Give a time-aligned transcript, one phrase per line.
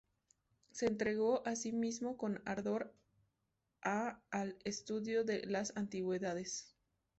[0.71, 2.91] Se entregó así mismo con ardor
[3.83, 6.75] a al estudio de las antigüedades.